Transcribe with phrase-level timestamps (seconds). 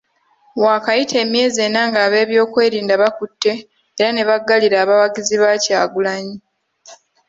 [0.63, 3.53] Waakayita emyezi ena ng'ab'ebyokwerinda bakutte
[3.99, 6.35] era ne baggalira abawagizi ba Kyagulanyi.